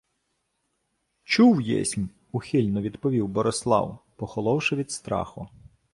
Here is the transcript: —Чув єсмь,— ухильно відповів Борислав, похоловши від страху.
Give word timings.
—Чув 1.23 1.61
єсмь,— 1.61 2.09
ухильно 2.31 2.81
відповів 2.81 3.27
Борислав, 3.27 3.99
похоловши 4.17 4.75
від 4.75 4.91
страху. 4.91 5.49